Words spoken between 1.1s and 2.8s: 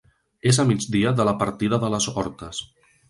de la partida de les Hortes.